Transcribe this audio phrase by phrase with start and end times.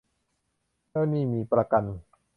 [0.89, 1.83] เจ้าหนี้มีประกัน